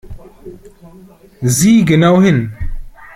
Sieh 1.57 1.85
genau 1.85 2.21
hin! 2.25 2.39